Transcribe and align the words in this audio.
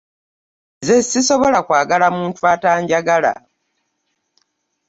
Nze 0.79 0.95
sisobola 1.09 1.59
kwagala 1.67 2.07
muntu 2.17 2.39
atanjagala. 2.53 3.33